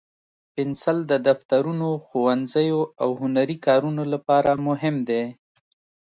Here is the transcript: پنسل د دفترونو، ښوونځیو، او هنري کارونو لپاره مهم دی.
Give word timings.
پنسل 0.53 0.97
د 1.11 1.13
دفترونو، 1.27 1.89
ښوونځیو، 2.05 2.79
او 3.03 3.09
هنري 3.21 3.57
کارونو 3.67 4.03
لپاره 4.13 4.51
مهم 4.67 4.95
دی. 5.09 5.23